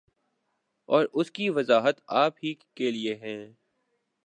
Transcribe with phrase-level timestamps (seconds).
[0.89, 3.39] اور اس کی وضاحت آپ ہی کیلئے ہیں